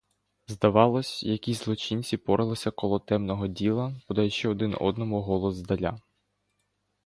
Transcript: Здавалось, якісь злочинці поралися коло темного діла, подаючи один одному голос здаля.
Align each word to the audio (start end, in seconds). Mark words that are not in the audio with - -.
Здавалось, 0.47 1.23
якісь 1.23 1.63
злочинці 1.63 2.17
поралися 2.17 2.71
коло 2.71 2.99
темного 2.99 3.47
діла, 3.47 3.95
подаючи 4.07 4.47
один 4.49 4.77
одному 4.79 5.21
голос 5.21 5.55
здаля. 5.55 5.99